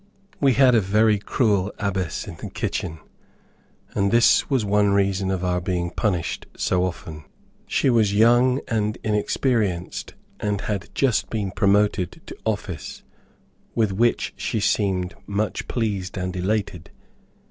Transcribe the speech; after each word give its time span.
We 0.39 0.53
had 0.53 0.73
a 0.73 0.81
very 0.81 1.19
cruel 1.19 1.71
abbess 1.77 2.25
in 2.27 2.35
the 2.37 2.49
kitchen, 2.49 2.97
and 3.93 4.09
this 4.09 4.49
was 4.49 4.65
one 4.65 4.93
reason 4.93 5.29
of 5.29 5.43
our 5.45 5.61
being 5.61 5.91
punished 5.91 6.47
so 6.57 6.83
often. 6.85 7.25
She 7.67 7.87
was 7.91 8.11
young 8.15 8.61
and 8.67 8.97
inexperienced, 9.03 10.15
and 10.39 10.61
had 10.61 10.89
just 10.95 11.29
been 11.29 11.51
promoted 11.51 12.19
to 12.25 12.35
office, 12.47 13.03
with 13.75 13.91
which 13.91 14.33
she 14.35 14.59
seemed 14.59 15.13
much 15.27 15.67
pleased 15.67 16.17
and 16.17 16.35
elated. 16.35 16.89